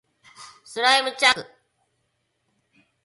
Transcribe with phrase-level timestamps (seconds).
[0.65, 1.45] スライムチャンク